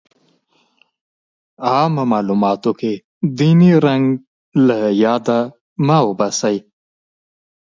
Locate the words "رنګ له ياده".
3.85-5.39